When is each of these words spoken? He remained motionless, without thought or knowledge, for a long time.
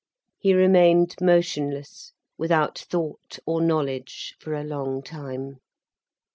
He 0.39 0.55
remained 0.55 1.13
motionless, 1.21 2.13
without 2.35 2.79
thought 2.89 3.37
or 3.45 3.61
knowledge, 3.61 4.33
for 4.39 4.55
a 4.55 4.63
long 4.63 5.03
time. 5.03 5.57